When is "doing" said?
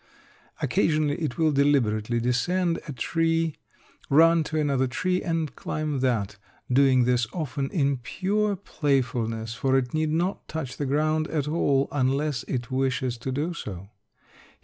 6.73-7.03